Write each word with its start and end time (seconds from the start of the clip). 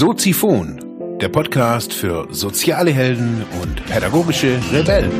Soziphon, 0.00 1.18
der 1.20 1.28
Podcast 1.28 1.92
für 1.92 2.26
soziale 2.30 2.90
Helden 2.90 3.44
und 3.60 3.84
pädagogische 3.84 4.58
Rebellen. 4.72 5.12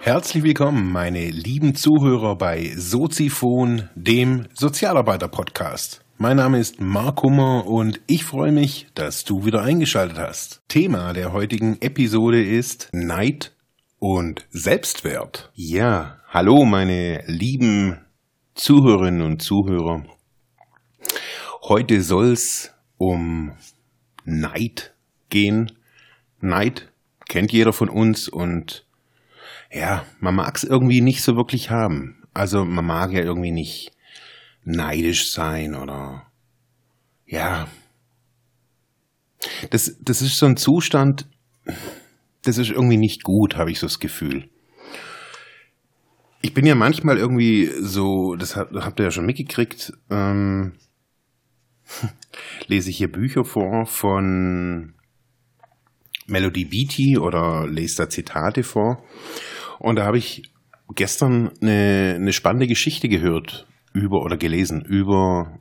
Herzlich 0.00 0.44
willkommen, 0.44 0.92
meine 0.92 1.30
lieben 1.30 1.74
Zuhörer 1.74 2.36
bei 2.36 2.70
Soziphon, 2.76 3.88
dem 3.94 4.44
Sozialarbeiter-Podcast. 4.52 6.04
Mein 6.18 6.36
Name 6.36 6.58
ist 6.58 6.78
Mark 6.78 7.22
Hummer 7.22 7.66
und 7.66 8.02
ich 8.06 8.26
freue 8.26 8.52
mich, 8.52 8.88
dass 8.94 9.24
du 9.24 9.46
wieder 9.46 9.62
eingeschaltet 9.62 10.18
hast. 10.18 10.60
Thema 10.68 11.14
der 11.14 11.32
heutigen 11.32 11.80
Episode 11.80 12.44
ist 12.44 12.90
Neid 12.92 13.56
und 13.98 14.46
Selbstwert. 14.50 15.50
Ja, 15.54 16.18
hallo 16.28 16.66
meine 16.66 17.22
lieben 17.28 17.96
Zuhörerinnen 18.54 19.22
und 19.22 19.40
Zuhörer. 19.40 20.04
Heute 21.66 22.02
soll's 22.02 22.74
um 22.98 23.52
Neid 24.26 24.92
gehen. 25.30 25.72
Neid 26.38 26.92
kennt 27.26 27.52
jeder 27.52 27.72
von 27.72 27.88
uns 27.88 28.28
und 28.28 28.86
ja, 29.72 30.04
man 30.20 30.34
mag's 30.34 30.62
irgendwie 30.62 31.00
nicht 31.00 31.22
so 31.22 31.36
wirklich 31.36 31.70
haben. 31.70 32.22
Also 32.34 32.66
man 32.66 32.84
mag 32.84 33.12
ja 33.12 33.20
irgendwie 33.20 33.50
nicht 33.50 33.92
neidisch 34.62 35.32
sein 35.32 35.74
oder 35.74 36.26
ja. 37.24 37.66
Das, 39.70 39.96
das 40.02 40.20
ist 40.20 40.36
so 40.36 40.44
ein 40.44 40.58
Zustand, 40.58 41.26
das 42.42 42.58
ist 42.58 42.72
irgendwie 42.72 42.98
nicht 42.98 43.22
gut, 43.22 43.56
habe 43.56 43.70
ich 43.70 43.78
so 43.78 43.86
das 43.86 44.00
Gefühl. 44.00 44.50
Ich 46.42 46.52
bin 46.52 46.66
ja 46.66 46.74
manchmal 46.74 47.16
irgendwie 47.16 47.70
so, 47.80 48.36
das 48.36 48.54
habt 48.54 49.00
ihr 49.00 49.04
ja 49.04 49.10
schon 49.10 49.24
mitgekriegt, 49.24 49.94
ähm, 50.10 50.74
lese 52.66 52.90
ich 52.90 52.98
hier 52.98 53.10
Bücher 53.10 53.44
vor 53.44 53.86
von 53.86 54.94
Melody 56.26 56.64
Beatty 56.64 57.18
oder 57.18 57.66
lese 57.66 57.96
da 57.98 58.08
Zitate 58.08 58.62
vor. 58.62 59.04
Und 59.78 59.96
da 59.96 60.04
habe 60.04 60.18
ich 60.18 60.42
gestern 60.94 61.50
eine, 61.60 62.14
eine 62.16 62.32
spannende 62.32 62.66
Geschichte 62.66 63.08
gehört 63.08 63.66
über 63.92 64.22
oder 64.22 64.36
gelesen 64.36 64.82
über 64.82 65.58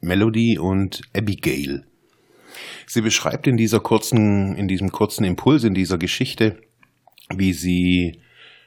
Melody 0.00 0.58
und 0.58 1.02
Abigail. 1.14 1.86
Sie 2.86 3.00
beschreibt 3.00 3.46
in 3.46 3.56
dieser 3.56 3.80
kurzen, 3.80 4.56
in 4.56 4.68
diesem 4.68 4.90
kurzen 4.90 5.24
Impuls, 5.24 5.64
in 5.64 5.74
dieser 5.74 5.98
Geschichte, 5.98 6.60
wie 7.34 7.52
sie 7.52 8.20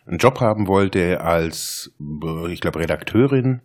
einen 0.05 0.17
Job 0.17 0.39
haben 0.39 0.67
wollte 0.67 1.21
als, 1.21 1.93
ich 2.49 2.61
glaube, 2.61 2.79
Redakteurin. 2.79 3.61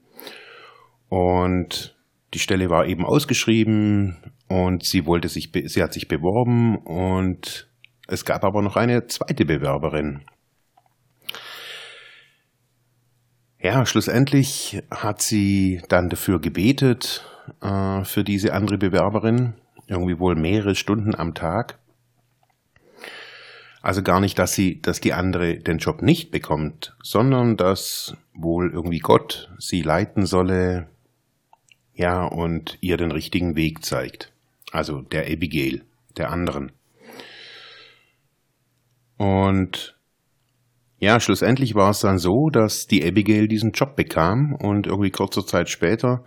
Und 1.09 1.97
die 2.35 2.39
Stelle 2.39 2.71
war 2.71 2.87
eben 2.87 3.05
ausgeschrieben 3.05 4.17
und 4.49 4.85
sie 4.85 5.07
wollte 5.07 5.29
sich, 5.29 5.51
sie 5.67 5.83
hat 5.83 5.93
sich 5.93 6.09
beworben 6.09 6.77
und 6.79 7.69
es 8.07 8.25
gab 8.25 8.45
aber 8.45 8.63
noch 8.63 8.77
eine 8.77 9.07
zweite 9.07 9.45
Bewerberin. 9.45 10.23
Ja, 13.63 13.85
schlussendlich 13.85 14.83
hat 14.91 15.21
sie 15.21 15.83
dann 15.89 16.09
dafür 16.09 16.41
gebetet, 16.41 17.25
äh, 17.61 18.05
für 18.05 18.25
diese 18.25 18.55
andere 18.55 18.79
Bewerberin, 18.79 19.55
irgendwie 19.87 20.19
wohl 20.19 20.35
mehrere 20.35 20.75
Stunden 20.75 21.15
am 21.15 21.35
Tag. 21.35 21.79
Also 23.83 24.03
gar 24.03 24.21
nicht, 24.21 24.39
dass 24.39 24.55
sie, 24.55 24.81
dass 24.81 25.01
die 25.01 25.13
andere 25.13 25.57
den 25.57 25.79
Job 25.79 26.03
nicht 26.03 26.31
bekommt, 26.31 26.97
sondern 27.03 27.57
dass 27.57 28.17
wohl 28.35 28.71
irgendwie 28.73 28.99
Gott 28.99 29.51
sie 29.59 29.83
leiten 29.83 30.27
solle, 30.27 30.89
ja, 32.01 32.25
und 32.25 32.79
ihr 32.81 32.97
den 32.97 33.13
richtigen 33.13 33.57
Weg 33.57 33.85
zeigt. 33.85 34.33
Also 34.73 35.03
der 35.03 35.31
Abigail, 35.31 35.83
der 36.17 36.31
anderen. 36.31 36.73
Und 39.19 39.95
ja, 40.99 41.21
schlussendlich 41.21 41.75
war 41.75 41.91
es 41.91 42.01
dann 42.01 42.17
so, 42.17 42.49
dass 42.49 42.87
die 42.87 43.07
Abigail 43.07 43.49
diesen 43.49 43.73
Job 43.73 43.97
bekam 43.97 44.55
und 44.55 44.87
irgendwie 44.87 45.11
kurze 45.11 45.45
Zeit 45.45 45.69
später 45.69 46.25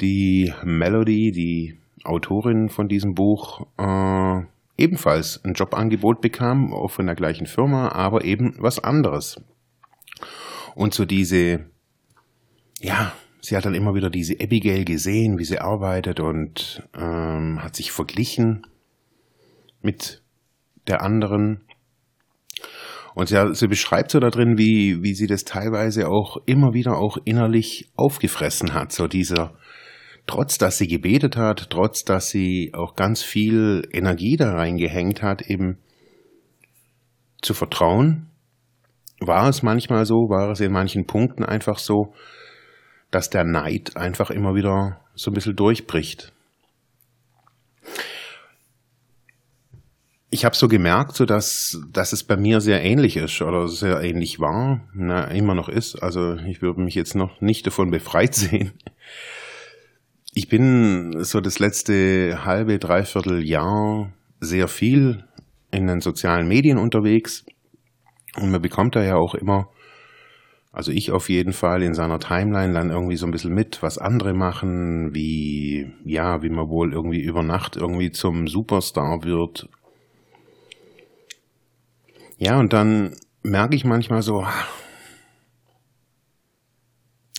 die 0.00 0.52
Melody, 0.64 1.30
die 1.30 1.78
Autorin 2.02 2.68
von 2.68 2.88
diesem 2.88 3.14
Buch, 3.14 3.68
äh, 3.78 4.42
ebenfalls 4.76 5.40
ein 5.44 5.54
Jobangebot 5.54 6.20
bekam, 6.20 6.74
auch 6.74 6.90
von 6.90 7.06
der 7.06 7.14
gleichen 7.14 7.46
Firma, 7.46 7.92
aber 7.92 8.24
eben 8.24 8.56
was 8.58 8.82
anderes. 8.82 9.40
Und 10.74 10.94
so 10.94 11.04
diese, 11.04 11.66
ja, 12.80 13.12
sie 13.44 13.56
hat 13.56 13.66
dann 13.66 13.74
immer 13.74 13.94
wieder 13.94 14.08
diese 14.08 14.40
Abigail 14.40 14.84
gesehen, 14.84 15.38
wie 15.38 15.44
sie 15.44 15.58
arbeitet 15.58 16.18
und 16.18 16.82
ähm, 16.96 17.62
hat 17.62 17.76
sich 17.76 17.92
verglichen 17.92 18.66
mit 19.82 20.22
der 20.86 21.02
anderen. 21.02 21.60
Und 23.14 23.28
sie, 23.28 23.54
sie 23.54 23.68
beschreibt 23.68 24.10
so 24.10 24.18
da 24.18 24.30
drin, 24.30 24.56
wie, 24.56 25.02
wie 25.02 25.14
sie 25.14 25.26
das 25.26 25.44
teilweise 25.44 26.08
auch 26.08 26.38
immer 26.46 26.72
wieder 26.72 26.96
auch 26.96 27.18
innerlich 27.26 27.90
aufgefressen 27.96 28.72
hat. 28.72 28.92
So 28.92 29.08
dieser, 29.08 29.54
trotz 30.26 30.56
dass 30.56 30.78
sie 30.78 30.88
gebetet 30.88 31.36
hat, 31.36 31.68
trotz 31.68 32.02
dass 32.02 32.30
sie 32.30 32.72
auch 32.72 32.94
ganz 32.94 33.22
viel 33.22 33.86
Energie 33.92 34.38
da 34.38 34.54
reingehängt 34.54 35.22
hat, 35.22 35.42
eben 35.42 35.76
zu 37.42 37.52
vertrauen, 37.52 38.30
war 39.20 39.50
es 39.50 39.62
manchmal 39.62 40.06
so, 40.06 40.30
war 40.30 40.50
es 40.50 40.60
in 40.60 40.72
manchen 40.72 41.06
Punkten 41.06 41.44
einfach 41.44 41.78
so, 41.78 42.14
dass 43.14 43.30
der 43.30 43.44
Neid 43.44 43.96
einfach 43.96 44.30
immer 44.30 44.54
wieder 44.54 45.00
so 45.14 45.30
ein 45.30 45.34
bisschen 45.34 45.54
durchbricht. 45.54 46.32
Ich 50.30 50.44
habe 50.44 50.56
so 50.56 50.66
gemerkt, 50.66 51.14
so 51.14 51.24
dass, 51.24 51.80
dass 51.92 52.12
es 52.12 52.24
bei 52.24 52.36
mir 52.36 52.60
sehr 52.60 52.82
ähnlich 52.82 53.16
ist 53.16 53.40
oder 53.40 53.68
sehr 53.68 54.02
ähnlich 54.02 54.40
war, 54.40 54.80
na, 54.92 55.26
immer 55.28 55.54
noch 55.54 55.68
ist. 55.68 56.02
Also 56.02 56.34
ich 56.34 56.60
würde 56.60 56.80
mich 56.80 56.96
jetzt 56.96 57.14
noch 57.14 57.40
nicht 57.40 57.64
davon 57.68 57.92
befreit 57.92 58.34
sehen. 58.34 58.72
Ich 60.32 60.48
bin 60.48 61.22
so 61.22 61.40
das 61.40 61.60
letzte 61.60 62.44
halbe, 62.44 62.80
dreiviertel 62.80 63.46
Jahr 63.46 64.12
sehr 64.40 64.66
viel 64.66 65.22
in 65.70 65.86
den 65.86 66.00
sozialen 66.00 66.48
Medien 66.48 66.78
unterwegs 66.78 67.46
und 68.36 68.50
man 68.50 68.60
bekommt 68.60 68.96
da 68.96 69.04
ja 69.04 69.14
auch 69.14 69.36
immer, 69.36 69.68
also 70.74 70.90
ich 70.90 71.12
auf 71.12 71.28
jeden 71.28 71.52
Fall 71.52 71.84
in 71.84 71.94
seiner 71.94 72.18
Timeline 72.18 72.74
dann 72.74 72.90
irgendwie 72.90 73.14
so 73.14 73.26
ein 73.26 73.30
bisschen 73.30 73.54
mit, 73.54 73.80
was 73.80 73.96
andere 73.96 74.34
machen, 74.34 75.14
wie, 75.14 75.92
ja, 76.04 76.42
wie 76.42 76.48
man 76.48 76.68
wohl 76.68 76.92
irgendwie 76.92 77.20
über 77.20 77.44
Nacht 77.44 77.76
irgendwie 77.76 78.10
zum 78.10 78.48
Superstar 78.48 79.22
wird. 79.22 79.68
Ja, 82.38 82.58
und 82.58 82.72
dann 82.72 83.14
merke 83.44 83.76
ich 83.76 83.84
manchmal 83.84 84.22
so, 84.22 84.40
ah, 84.40 84.64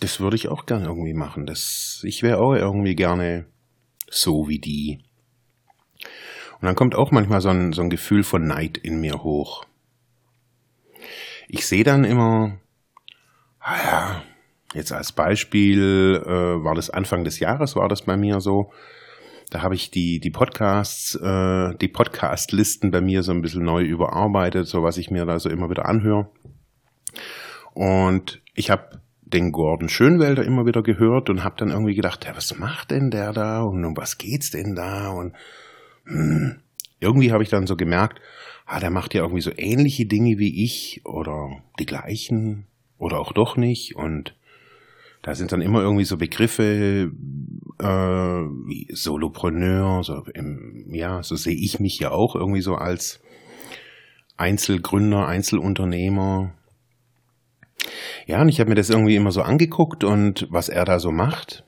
das 0.00 0.18
würde 0.18 0.36
ich 0.36 0.48
auch 0.48 0.64
gerne 0.64 0.86
irgendwie 0.86 1.14
machen. 1.14 1.44
Das, 1.44 2.00
ich 2.04 2.22
wäre 2.22 2.38
auch 2.38 2.54
irgendwie 2.54 2.96
gerne 2.96 3.44
so 4.08 4.48
wie 4.48 4.60
die. 4.60 5.04
Und 6.54 6.62
dann 6.62 6.74
kommt 6.74 6.94
auch 6.94 7.10
manchmal 7.10 7.42
so 7.42 7.50
ein, 7.50 7.74
so 7.74 7.82
ein 7.82 7.90
Gefühl 7.90 8.24
von 8.24 8.46
Neid 8.46 8.78
in 8.78 8.98
mir 8.98 9.22
hoch. 9.22 9.66
Ich 11.48 11.66
sehe 11.66 11.84
dann 11.84 12.04
immer, 12.04 12.58
ja, 13.72 14.22
jetzt 14.74 14.92
als 14.92 15.12
Beispiel 15.12 16.22
äh, 16.24 16.64
war 16.64 16.74
das 16.74 16.90
Anfang 16.90 17.24
des 17.24 17.40
Jahres, 17.40 17.76
war 17.76 17.88
das 17.88 18.02
bei 18.02 18.16
mir 18.16 18.40
so. 18.40 18.70
Da 19.50 19.62
habe 19.62 19.74
ich 19.74 19.90
die, 19.90 20.18
die 20.18 20.30
Podcasts, 20.30 21.14
äh, 21.14 21.74
die 21.80 21.88
Podcast-Listen 21.88 22.90
bei 22.90 23.00
mir 23.00 23.22
so 23.22 23.32
ein 23.32 23.42
bisschen 23.42 23.64
neu 23.64 23.82
überarbeitet, 23.82 24.66
so 24.66 24.82
was 24.82 24.98
ich 24.98 25.10
mir 25.10 25.24
da 25.24 25.38
so 25.38 25.48
immer 25.48 25.70
wieder 25.70 25.86
anhöre. 25.86 26.28
Und 27.74 28.42
ich 28.54 28.70
habe 28.70 29.00
den 29.22 29.52
Gordon 29.52 29.88
Schönwälder 29.88 30.44
immer 30.44 30.66
wieder 30.66 30.82
gehört 30.82 31.30
und 31.30 31.42
habe 31.42 31.56
dann 31.58 31.70
irgendwie 31.70 31.94
gedacht, 31.94 32.24
ja, 32.24 32.36
was 32.36 32.56
macht 32.58 32.90
denn 32.90 33.10
der 33.10 33.32
da 33.32 33.62
und 33.62 33.84
um 33.84 33.96
was 33.96 34.18
geht's 34.18 34.50
denn 34.50 34.74
da 34.74 35.10
und 35.10 35.34
hm, 36.04 36.60
irgendwie 37.00 37.32
habe 37.32 37.42
ich 37.42 37.48
dann 37.48 37.66
so 37.66 37.76
gemerkt, 37.76 38.20
ah, 38.66 38.80
der 38.80 38.90
macht 38.90 39.14
ja 39.14 39.22
irgendwie 39.22 39.42
so 39.42 39.50
ähnliche 39.56 40.06
Dinge 40.06 40.38
wie 40.38 40.64
ich 40.64 41.02
oder 41.04 41.50
die 41.78 41.86
gleichen 41.86 42.66
oder 42.98 43.18
auch 43.20 43.32
doch 43.32 43.56
nicht 43.56 43.96
und 43.96 44.34
da 45.22 45.34
sind 45.34 45.50
dann 45.50 45.62
immer 45.62 45.80
irgendwie 45.80 46.04
so 46.04 46.16
Begriffe 46.16 47.10
äh, 47.80 47.84
wie 47.84 48.88
Solopreneur, 48.92 50.04
so 50.04 50.22
im, 50.34 50.86
ja, 50.94 51.22
so 51.22 51.34
sehe 51.34 51.56
ich 51.56 51.80
mich 51.80 51.98
ja 51.98 52.12
auch 52.12 52.36
irgendwie 52.36 52.62
so 52.62 52.76
als 52.76 53.20
Einzelgründer, 54.36 55.26
Einzelunternehmer, 55.26 56.52
ja, 58.26 58.40
und 58.40 58.48
ich 58.48 58.60
habe 58.60 58.70
mir 58.70 58.76
das 58.76 58.90
irgendwie 58.90 59.16
immer 59.16 59.32
so 59.32 59.42
angeguckt 59.42 60.04
und 60.04 60.46
was 60.50 60.68
er 60.68 60.84
da 60.84 60.98
so 60.98 61.12
macht. 61.12 61.64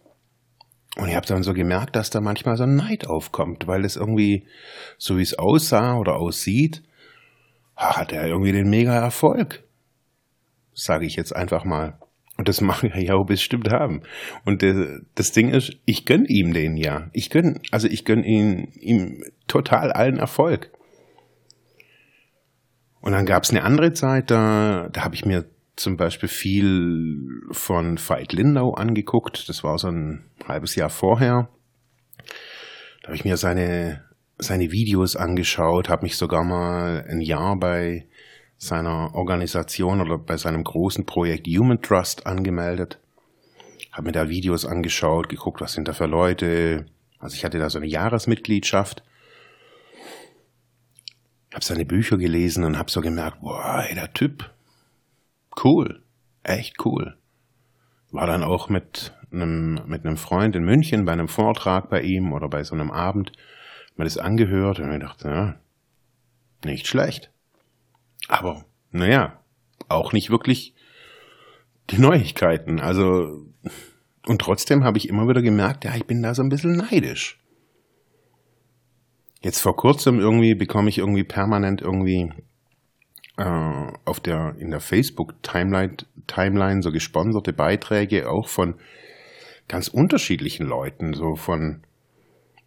Und 0.96 1.08
ich 1.08 1.14
habe 1.14 1.26
dann 1.26 1.44
so 1.44 1.54
gemerkt, 1.54 1.94
dass 1.94 2.10
da 2.10 2.20
manchmal 2.20 2.56
so 2.56 2.64
ein 2.64 2.74
Neid 2.74 3.06
aufkommt, 3.06 3.69
weil 3.69 3.84
es 3.84 3.94
irgendwie, 3.94 4.46
so 4.96 5.16
wie 5.16 5.22
es 5.22 5.38
aussah 5.38 5.96
oder 5.96 6.16
aussieht, 6.16 6.82
hat 7.76 8.12
er 8.12 8.26
irgendwie 8.26 8.50
den 8.50 8.69
mega 8.69 8.94
Erfolg. 8.94 9.62
Sage 10.78 11.06
ich 11.06 11.16
jetzt 11.16 11.34
einfach 11.34 11.64
mal. 11.64 11.98
Und 12.36 12.48
das 12.48 12.60
mag 12.60 12.84
er 12.84 13.00
ja 13.00 13.14
auch 13.14 13.26
bestimmt 13.26 13.70
haben. 13.70 14.02
Und 14.44 14.62
der, 14.62 15.00
das 15.16 15.32
Ding 15.32 15.50
ist, 15.50 15.72
ich 15.84 16.06
gönn 16.06 16.25
ihm 16.25 16.54
den 16.54 16.76
ja. 16.76 17.10
Ich 17.12 17.30
gönn, 17.30 17.60
also 17.72 17.88
ich 17.88 18.04
gönn 18.04 18.22
ihm, 18.22 18.69
ihm 18.80 19.25
total 19.48 19.90
allen 19.92 20.19
Erfolg. 20.19 20.70
Und 23.00 23.12
dann 23.12 23.26
gab 23.26 23.42
es 23.42 23.50
eine 23.50 23.64
andere 23.64 23.92
Zeit, 23.92 24.30
da, 24.30 24.88
da 24.92 25.02
habe 25.02 25.16
ich 25.16 25.25
mir 25.25 25.46
zum 25.75 25.96
Beispiel 25.96 26.28
viel 26.28 27.40
von 27.50 27.98
Veit 27.98 28.32
Lindau 28.32 28.72
angeguckt. 28.74 29.48
Das 29.48 29.64
war 29.64 29.78
so 29.78 29.88
ein 29.88 30.31
halbes 30.46 30.76
Jahr 30.76 30.90
vorher. 30.90 31.48
Da 33.02 33.08
habe 33.08 33.16
ich 33.16 33.24
mir 33.24 33.36
seine, 33.36 34.04
seine 34.38 34.70
Videos 34.70 35.16
angeschaut, 35.16 35.88
habe 35.88 36.04
mich 36.04 36.16
sogar 36.16 36.44
mal 36.44 37.04
ein 37.08 37.20
Jahr 37.20 37.56
bei 37.58 38.06
seiner 38.58 39.14
Organisation 39.14 40.00
oder 40.00 40.19
bei 40.19 40.37
seinem 40.37 40.64
großen 40.64 41.06
Projekt 41.06 41.46
Human 41.46 41.81
Trust 41.81 42.26
angemeldet. 42.26 42.99
Habe 43.93 44.08
mir 44.08 44.12
da 44.12 44.28
Videos 44.28 44.66
angeschaut, 44.66 45.28
geguckt, 45.28 45.60
was 45.60 45.72
sind 45.72 45.88
da 45.88 45.93
für 45.93 46.06
Leute. 46.06 46.87
Also 47.19 47.37
ich 47.37 47.44
hatte 47.44 47.58
da 47.58 47.70
so 47.70 47.78
eine 47.78 47.87
Jahresmitgliedschaft. 47.87 49.02
Habe 51.55 51.64
seine 51.64 51.87
Bücher 51.87 52.19
gelesen 52.19 52.64
und 52.64 52.78
habe 52.78 52.90
so 52.90 53.00
gemerkt, 53.00 53.40
boah, 53.40 53.84
ey, 53.88 53.94
der 53.94 54.12
Typ, 54.12 54.50
cool, 55.64 56.02
echt 56.43 56.84
cool. 56.84 57.16
War 58.10 58.26
dann 58.26 58.43
auch 58.43 58.69
mit 58.69 59.14
einem, 59.32 59.81
mit 59.87 60.05
einem 60.05 60.16
Freund 60.16 60.56
in 60.56 60.64
München 60.64 61.05
bei 61.05 61.12
einem 61.12 61.28
Vortrag 61.28 61.90
bei 61.90 62.02
ihm 62.02 62.32
oder 62.32 62.49
bei 62.49 62.64
so 62.64 62.75
einem 62.75 62.90
Abend, 62.90 63.32
mir 63.96 64.05
das 64.05 64.19
angehört 64.19 64.78
und 64.78 64.93
ich 64.93 65.00
dachte, 65.00 65.28
ja, 65.28 65.55
nicht 66.64 66.87
schlecht. 66.87 67.31
Aber, 68.28 68.64
naja, 68.92 69.40
auch 69.88 70.12
nicht 70.12 70.30
wirklich 70.30 70.75
die 71.90 71.98
Neuigkeiten. 71.98 72.80
Also, 72.80 73.46
und 74.26 74.40
trotzdem 74.40 74.84
habe 74.84 74.98
ich 74.98 75.08
immer 75.08 75.26
wieder 75.26 75.42
gemerkt, 75.42 75.84
ja, 75.84 75.94
ich 75.96 76.06
bin 76.06 76.22
da 76.22 76.34
so 76.34 76.42
ein 76.42 76.50
bisschen 76.50 76.76
neidisch. 76.76 77.40
Jetzt 79.40 79.60
vor 79.60 79.76
kurzem 79.76 80.19
irgendwie 80.19 80.54
bekomme 80.54 80.88
ich 80.88 80.98
irgendwie 80.98 81.25
permanent 81.25 81.80
irgendwie 81.80 82.32
äh, 83.36 83.92
auf 84.04 84.20
der 84.20 84.56
in 84.58 84.70
der 84.70 84.81
Facebook 84.81 85.42
Timeline 85.42 85.96
Timeline 86.26 86.82
so 86.82 86.90
gesponserte 86.90 87.52
Beiträge 87.52 88.28
auch 88.28 88.48
von 88.48 88.74
ganz 89.69 89.88
unterschiedlichen 89.88 90.66
Leuten, 90.66 91.14
so 91.14 91.36
von 91.36 91.84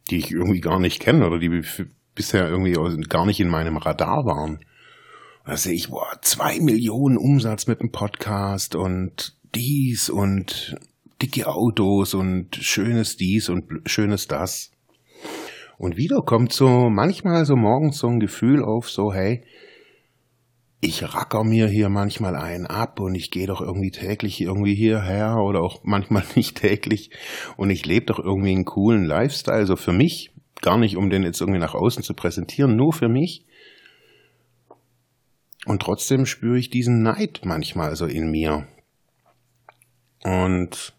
die 0.09 0.17
ich 0.17 0.31
irgendwie 0.31 0.61
gar 0.61 0.79
nicht 0.79 1.01
kenne 1.01 1.27
oder 1.27 1.39
die 1.39 1.61
bisher 2.15 2.47
irgendwie 2.47 2.73
gar 3.07 3.25
nicht 3.25 3.39
in 3.39 3.49
meinem 3.49 3.77
Radar 3.77 4.25
waren. 4.25 4.63
Da 5.51 5.57
sehe 5.57 5.73
ich, 5.73 5.89
boah, 5.89 6.07
zwei 6.21 6.61
Millionen 6.61 7.17
Umsatz 7.17 7.67
mit 7.67 7.81
dem 7.81 7.91
Podcast 7.91 8.73
und 8.73 9.35
dies 9.53 10.09
und 10.09 10.77
dicke 11.21 11.45
Autos 11.45 12.13
und 12.13 12.55
schönes 12.55 13.17
dies 13.17 13.49
und 13.49 13.65
schönes 13.85 14.29
das. 14.29 14.71
Und 15.77 15.97
wieder 15.97 16.21
kommt 16.21 16.53
so 16.53 16.89
manchmal 16.89 17.43
so 17.43 17.57
morgens 17.57 17.97
so 17.97 18.07
ein 18.07 18.21
Gefühl 18.21 18.63
auf, 18.63 18.89
so, 18.89 19.13
hey, 19.13 19.43
ich 20.79 21.03
racker 21.13 21.43
mir 21.43 21.67
hier 21.67 21.89
manchmal 21.89 22.37
einen 22.37 22.65
ab 22.65 23.01
und 23.01 23.13
ich 23.15 23.29
gehe 23.29 23.47
doch 23.47 23.59
irgendwie 23.59 23.91
täglich 23.91 24.39
irgendwie 24.39 24.75
hierher 24.75 25.35
oder 25.35 25.59
auch 25.59 25.81
manchmal 25.83 26.23
nicht 26.35 26.61
täglich 26.61 27.09
und 27.57 27.71
ich 27.71 27.85
lebe 27.85 28.05
doch 28.05 28.19
irgendwie 28.19 28.51
einen 28.51 28.63
coolen 28.63 29.03
Lifestyle, 29.03 29.65
so 29.65 29.75
für 29.75 29.91
mich, 29.91 30.31
gar 30.61 30.77
nicht 30.77 30.95
um 30.95 31.09
den 31.09 31.23
jetzt 31.23 31.41
irgendwie 31.41 31.59
nach 31.59 31.75
außen 31.75 32.03
zu 32.03 32.13
präsentieren, 32.13 32.77
nur 32.77 32.93
für 32.93 33.09
mich. 33.09 33.43
Und 35.65 35.81
trotzdem 35.81 36.25
spüre 36.25 36.57
ich 36.57 36.69
diesen 36.69 37.03
Neid 37.03 37.41
manchmal 37.43 37.95
so 37.95 38.05
in 38.05 38.31
mir. 38.31 38.67
Und 40.23 40.93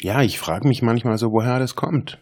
ja, 0.00 0.22
ich 0.22 0.38
frage 0.38 0.66
mich 0.66 0.82
manchmal 0.82 1.18
so, 1.18 1.32
woher 1.32 1.58
das 1.58 1.76
kommt. 1.76 2.18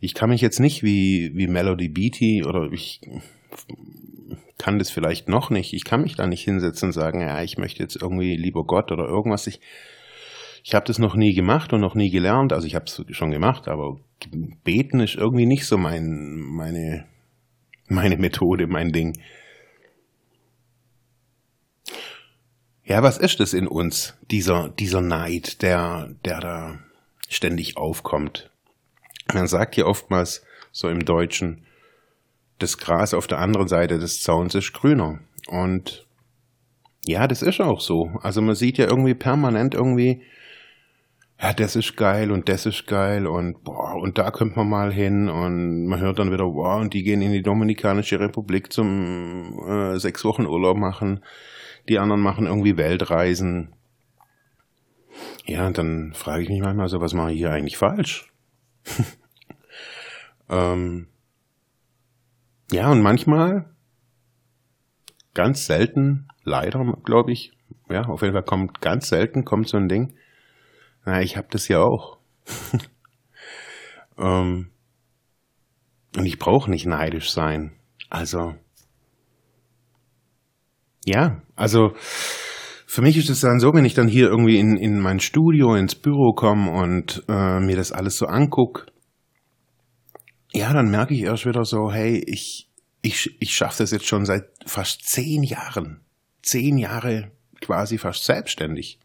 Ich 0.00 0.14
kann 0.14 0.30
mich 0.30 0.40
jetzt 0.40 0.60
nicht 0.60 0.82
wie, 0.82 1.32
wie 1.34 1.46
Melody 1.46 1.88
Beatty 1.88 2.44
oder 2.44 2.70
ich 2.70 3.00
kann 4.58 4.78
das 4.78 4.90
vielleicht 4.90 5.28
noch 5.28 5.50
nicht. 5.50 5.72
Ich 5.72 5.84
kann 5.84 6.02
mich 6.02 6.16
da 6.16 6.26
nicht 6.26 6.42
hinsetzen 6.42 6.88
und 6.88 6.92
sagen, 6.92 7.20
ja, 7.20 7.42
ich 7.42 7.58
möchte 7.58 7.82
jetzt 7.82 7.96
irgendwie 8.00 8.36
lieber 8.36 8.64
Gott 8.64 8.92
oder 8.92 9.04
irgendwas. 9.04 9.46
Ich, 9.46 9.60
ich 10.62 10.74
habe 10.74 10.86
das 10.86 10.98
noch 10.98 11.16
nie 11.16 11.34
gemacht 11.34 11.72
und 11.72 11.80
noch 11.80 11.94
nie 11.94 12.10
gelernt. 12.10 12.52
Also 12.52 12.66
ich 12.66 12.74
habe 12.74 12.84
es 12.84 13.02
schon 13.10 13.30
gemacht, 13.30 13.66
aber 13.66 13.98
beten 14.62 15.00
ist 15.00 15.14
irgendwie 15.14 15.46
nicht 15.46 15.66
so 15.66 15.78
mein, 15.78 16.36
meine 16.38 17.06
meine 17.88 18.16
Methode, 18.16 18.66
mein 18.66 18.92
Ding. 18.92 19.18
Ja, 22.84 23.02
was 23.02 23.18
ist 23.18 23.40
das 23.40 23.54
in 23.54 23.66
uns, 23.66 24.14
dieser, 24.30 24.68
dieser 24.68 25.00
Neid, 25.00 25.62
der, 25.62 26.14
der 26.24 26.40
da 26.40 26.78
ständig 27.28 27.76
aufkommt? 27.76 28.50
Man 29.32 29.46
sagt 29.46 29.76
ja 29.76 29.86
oftmals 29.86 30.44
so 30.70 30.88
im 30.88 31.04
Deutschen, 31.04 31.64
das 32.58 32.78
Gras 32.78 33.14
auf 33.14 33.26
der 33.26 33.38
anderen 33.38 33.68
Seite 33.68 33.98
des 33.98 34.20
Zauns 34.20 34.54
ist 34.54 34.72
grüner. 34.72 35.20
Und 35.48 36.06
ja, 37.06 37.26
das 37.26 37.42
ist 37.42 37.60
auch 37.60 37.80
so. 37.80 38.10
Also 38.22 38.42
man 38.42 38.54
sieht 38.54 38.78
ja 38.78 38.86
irgendwie 38.86 39.14
permanent 39.14 39.74
irgendwie 39.74 40.22
ja, 41.40 41.52
das 41.52 41.76
ist 41.76 41.96
geil 41.96 42.30
und 42.30 42.48
das 42.48 42.64
ist 42.64 42.86
geil 42.86 43.26
und 43.26 43.64
boah, 43.64 43.96
und 43.96 44.18
da 44.18 44.30
kommt 44.30 44.56
man 44.56 44.68
mal 44.68 44.92
hin 44.92 45.28
und 45.28 45.86
man 45.86 46.00
hört 46.00 46.18
dann 46.18 46.30
wieder, 46.32 46.48
boah, 46.48 46.76
und 46.76 46.94
die 46.94 47.02
gehen 47.02 47.22
in 47.22 47.32
die 47.32 47.42
Dominikanische 47.42 48.20
Republik 48.20 48.72
zum 48.72 49.58
äh, 49.66 49.98
sechs 49.98 50.24
Wochen 50.24 50.46
Urlaub 50.46 50.76
machen, 50.76 51.24
die 51.88 51.98
anderen 51.98 52.20
machen 52.20 52.46
irgendwie 52.46 52.76
Weltreisen. 52.76 53.74
Ja, 55.44 55.66
und 55.66 55.76
dann 55.76 56.14
frage 56.14 56.42
ich 56.42 56.48
mich 56.48 56.60
manchmal 56.60 56.88
so, 56.88 57.00
was 57.00 57.14
mache 57.14 57.32
ich 57.32 57.38
hier 57.38 57.50
eigentlich 57.50 57.76
falsch? 57.76 58.32
ähm, 60.48 61.08
ja, 62.70 62.90
und 62.90 63.02
manchmal, 63.02 63.74
ganz 65.34 65.66
selten, 65.66 66.28
leider, 66.44 66.96
glaube 67.04 67.32
ich, 67.32 67.52
ja, 67.90 68.06
auf 68.06 68.22
jeden 68.22 68.34
Fall 68.34 68.44
kommt 68.44 68.80
ganz 68.80 69.08
selten 69.08 69.44
kommt 69.44 69.68
so 69.68 69.76
ein 69.76 69.88
Ding, 69.88 70.14
na, 71.04 71.20
ich 71.20 71.36
habe 71.36 71.48
das 71.50 71.68
ja 71.68 71.80
auch. 71.80 72.18
ähm, 74.18 74.70
und 76.16 76.26
ich 76.26 76.38
brauche 76.38 76.70
nicht 76.70 76.86
neidisch 76.86 77.30
sein. 77.30 77.72
Also, 78.10 78.54
ja, 81.04 81.42
also 81.56 81.94
für 82.86 83.02
mich 83.02 83.16
ist 83.16 83.28
es 83.28 83.40
dann 83.40 83.58
so, 83.58 83.72
wenn 83.74 83.84
ich 83.84 83.94
dann 83.94 84.08
hier 84.08 84.28
irgendwie 84.28 84.58
in, 84.58 84.76
in 84.76 85.00
mein 85.00 85.18
Studio, 85.20 85.74
ins 85.74 85.96
Büro 85.96 86.32
komme 86.32 86.70
und 86.70 87.24
äh, 87.28 87.60
mir 87.60 87.76
das 87.76 87.92
alles 87.92 88.16
so 88.16 88.26
anguck, 88.26 88.86
ja, 90.52 90.72
dann 90.72 90.90
merke 90.90 91.14
ich 91.14 91.22
erst 91.22 91.46
wieder 91.46 91.64
so, 91.64 91.90
hey, 91.90 92.22
ich, 92.24 92.70
ich, 93.02 93.36
ich 93.40 93.54
schaffe 93.56 93.82
das 93.82 93.90
jetzt 93.90 94.06
schon 94.06 94.24
seit 94.24 94.44
fast 94.64 95.04
zehn 95.04 95.42
Jahren. 95.42 96.02
Zehn 96.42 96.78
Jahre 96.78 97.32
quasi 97.60 97.98
fast 97.98 98.24
selbstständig. 98.24 99.00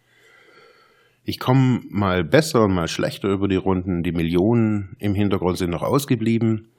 Ich 1.29 1.37
komme 1.37 1.81
mal 1.91 2.23
besser 2.23 2.63
und 2.63 2.73
mal 2.73 2.87
schlechter 2.87 3.29
über 3.29 3.47
die 3.47 3.55
Runden. 3.55 4.01
Die 4.01 4.11
Millionen 4.11 4.95
im 4.97 5.13
Hintergrund 5.13 5.59
sind 5.59 5.69
noch 5.69 5.83
ausgeblieben. 5.83 6.71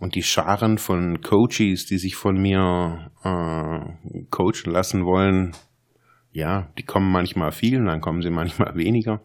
Und 0.00 0.14
die 0.14 0.22
Scharen 0.22 0.78
von 0.78 1.20
Coaches, 1.20 1.84
die 1.84 1.98
sich 1.98 2.16
von 2.16 2.40
mir 2.40 3.10
äh, 3.22 4.24
coachen 4.30 4.72
lassen 4.72 5.04
wollen, 5.04 5.52
ja, 6.30 6.72
die 6.78 6.84
kommen 6.84 7.12
manchmal 7.12 7.52
viel, 7.52 7.84
dann 7.84 8.00
kommen 8.00 8.22
sie 8.22 8.30
manchmal 8.30 8.74
weniger. 8.76 9.20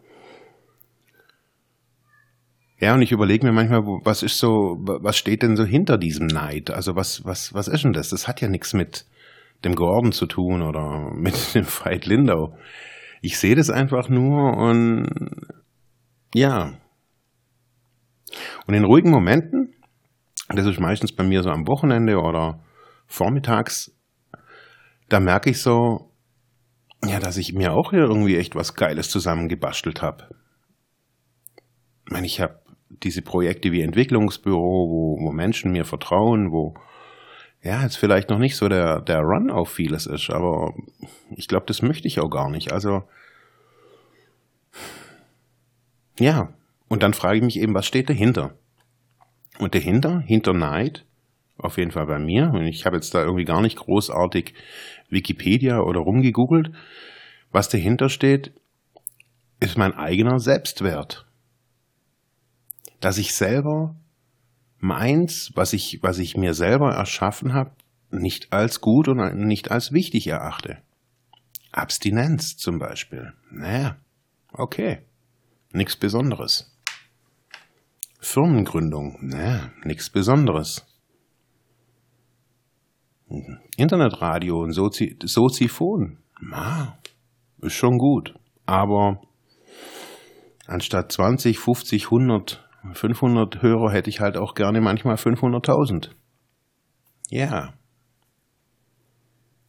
Ja, 2.78 2.92
und 2.92 3.00
ich 3.00 3.12
überlege 3.12 3.46
mir 3.46 3.52
manchmal, 3.52 3.80
was 4.04 4.22
ist 4.22 4.36
so, 4.36 4.76
was 4.82 5.16
steht 5.16 5.42
denn 5.42 5.56
so 5.56 5.64
hinter 5.64 5.96
diesem 5.96 6.26
Neid? 6.26 6.70
Also 6.70 6.94
was, 6.94 7.24
was, 7.24 7.54
was 7.54 7.68
ist 7.68 7.84
denn 7.84 7.94
das? 7.94 8.10
Das 8.10 8.28
hat 8.28 8.42
ja 8.42 8.48
nichts 8.48 8.74
mit 8.74 9.06
dem 9.64 9.74
Gordon 9.74 10.12
zu 10.12 10.26
tun 10.26 10.60
oder 10.60 11.10
mit 11.14 11.54
dem 11.54 11.64
Veit 11.64 12.04
Lindau 12.04 12.54
ich 13.20 13.38
sehe 13.38 13.54
das 13.54 13.70
einfach 13.70 14.08
nur 14.08 14.56
und 14.56 15.08
ja. 16.34 16.72
Und 18.66 18.74
in 18.74 18.84
ruhigen 18.84 19.10
Momenten, 19.10 19.74
das 20.48 20.66
ist 20.66 20.80
meistens 20.80 21.12
bei 21.12 21.24
mir 21.24 21.42
so 21.42 21.50
am 21.50 21.66
Wochenende 21.66 22.18
oder 22.18 22.60
vormittags, 23.06 23.92
da 25.08 25.20
merke 25.20 25.50
ich 25.50 25.60
so, 25.60 26.12
ja, 27.04 27.18
dass 27.20 27.36
ich 27.36 27.54
mir 27.54 27.72
auch 27.72 27.90
hier 27.90 28.00
irgendwie 28.00 28.36
echt 28.36 28.54
was 28.54 28.74
Geiles 28.74 29.08
zusammengebastelt 29.10 30.02
habe. 30.02 30.28
Ich 32.06 32.12
meine, 32.12 32.26
ich 32.26 32.40
habe 32.40 32.60
diese 32.88 33.22
Projekte 33.22 33.70
wie 33.72 33.82
Entwicklungsbüro, 33.82 34.88
wo, 34.88 35.18
wo 35.20 35.32
Menschen 35.32 35.72
mir 35.72 35.84
vertrauen, 35.84 36.50
wo 36.50 36.74
ja, 37.62 37.82
jetzt 37.82 37.96
vielleicht 37.96 38.30
noch 38.30 38.38
nicht 38.38 38.56
so 38.56 38.68
der, 38.68 39.00
der 39.00 39.20
Run 39.20 39.50
auf 39.50 39.70
vieles 39.70 40.06
ist, 40.06 40.30
aber 40.30 40.74
ich 41.36 41.48
glaube, 41.48 41.66
das 41.66 41.82
möchte 41.82 42.06
ich 42.06 42.20
auch 42.20 42.30
gar 42.30 42.50
nicht. 42.50 42.72
Also, 42.72 43.02
ja, 46.18 46.52
und 46.88 47.02
dann 47.02 47.14
frage 47.14 47.38
ich 47.38 47.44
mich 47.44 47.58
eben, 47.58 47.74
was 47.74 47.86
steht 47.86 48.08
dahinter? 48.08 48.54
Und 49.58 49.74
dahinter, 49.74 50.20
hinter 50.20 50.52
Neid, 50.52 51.04
auf 51.58 51.76
jeden 51.78 51.90
Fall 51.90 52.06
bei 52.06 52.18
mir, 52.18 52.50
und 52.50 52.64
ich 52.66 52.86
habe 52.86 52.96
jetzt 52.96 53.14
da 53.14 53.22
irgendwie 53.22 53.44
gar 53.44 53.60
nicht 53.60 53.76
großartig 53.76 54.54
Wikipedia 55.10 55.80
oder 55.80 56.00
rumgegoogelt, 56.00 56.72
Was 57.50 57.70
dahinter 57.70 58.10
steht, 58.10 58.52
ist 59.58 59.78
mein 59.78 59.94
eigener 59.94 60.38
Selbstwert. 60.38 61.26
Dass 63.00 63.16
ich 63.16 63.34
selber 63.34 63.96
meins, 64.78 65.52
was 65.54 65.72
ich, 65.72 66.02
was 66.02 66.18
ich 66.18 66.36
mir 66.36 66.54
selber 66.54 66.94
erschaffen 66.94 67.52
habe, 67.52 67.72
nicht 68.10 68.52
als 68.52 68.80
gut 68.80 69.08
und 69.08 69.46
nicht 69.46 69.70
als 69.70 69.92
wichtig 69.92 70.26
erachte. 70.26 70.78
Abstinenz 71.72 72.56
zum 72.56 72.78
Beispiel. 72.78 73.34
Naja, 73.50 73.96
okay. 74.52 75.02
Nichts 75.72 75.96
Besonderes. 75.96 76.74
Firmengründung. 78.20 79.18
Naja, 79.20 79.70
nichts 79.84 80.10
Besonderes. 80.10 80.86
Internetradio 83.76 84.62
und 84.62 84.72
Sozi 84.72 85.18
Soziphon. 85.22 86.18
Na, 86.40 86.98
ist 87.60 87.74
schon 87.74 87.98
gut. 87.98 88.34
Aber 88.64 89.20
anstatt 90.66 91.12
20, 91.12 91.58
50, 91.58 92.06
100, 92.06 92.67
500 92.92 93.62
Hörer 93.62 93.90
hätte 93.90 94.10
ich 94.10 94.20
halt 94.20 94.36
auch 94.36 94.54
gerne 94.54 94.80
manchmal 94.80 95.16
500.000. 95.16 96.10
Ja. 97.28 97.74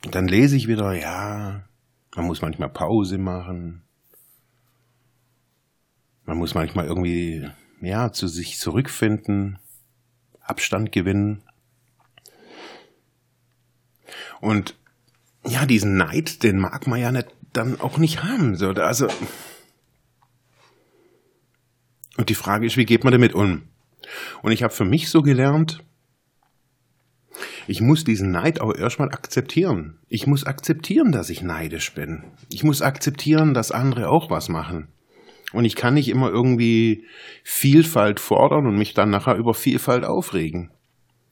Und 0.05 0.15
dann 0.15 0.27
lese 0.27 0.55
ich 0.55 0.67
wieder, 0.67 0.93
ja, 0.93 1.63
man 2.15 2.25
muss 2.25 2.41
manchmal 2.41 2.69
Pause 2.69 3.17
machen. 3.17 3.83
Man 6.25 6.37
muss 6.37 6.53
manchmal 6.53 6.85
irgendwie, 6.85 7.49
ja, 7.81 8.11
zu 8.11 8.27
sich 8.27 8.59
zurückfinden, 8.59 9.59
Abstand 10.41 10.91
gewinnen. 10.91 11.43
Und 14.39 14.75
ja, 15.45 15.65
diesen 15.65 15.97
Neid, 15.97 16.43
den 16.43 16.59
mag 16.59 16.87
man 16.87 16.99
ja 16.99 17.11
nicht, 17.11 17.27
dann 17.53 17.79
auch 17.79 17.97
nicht 17.97 18.23
haben. 18.23 18.55
So, 18.55 18.69
also, 18.69 19.07
und 22.19 22.27
die 22.27 22.35
Frage 22.35 22.67
ist, 22.67 22.75
wie 22.75 22.85
geht 22.85 23.05
man 23.05 23.13
damit 23.13 23.33
um? 23.33 23.61
Und 24.41 24.51
ich 24.51 24.61
habe 24.61 24.73
für 24.73 24.83
mich 24.83 25.07
so 25.07 25.21
gelernt, 25.21 25.85
ich 27.65 27.79
muss 27.79 28.03
diesen 28.03 28.31
Neid 28.31 28.59
auch 28.59 28.75
erstmal 28.75 29.07
akzeptieren. 29.07 29.99
Ich 30.09 30.27
muss 30.27 30.43
akzeptieren, 30.43 31.13
dass 31.13 31.29
ich 31.29 31.43
neidisch 31.43 31.93
bin. 31.93 32.25
Ich 32.51 32.65
muss 32.65 32.81
akzeptieren, 32.81 33.53
dass 33.53 33.71
andere 33.71 34.09
auch 34.09 34.29
was 34.29 34.49
machen. 34.49 34.89
Und 35.53 35.63
ich 35.63 35.77
kann 35.77 35.93
nicht 35.93 36.09
immer 36.09 36.29
irgendwie 36.29 37.05
Vielfalt 37.45 38.19
fordern 38.19 38.67
und 38.67 38.77
mich 38.77 38.93
dann 38.93 39.11
nachher 39.11 39.37
über 39.37 39.53
Vielfalt 39.53 40.03
aufregen. 40.03 40.71